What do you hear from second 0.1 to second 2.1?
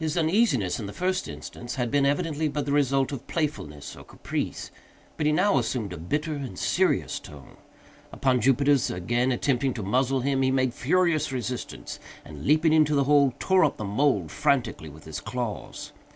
uneasiness, in the first instance, had been,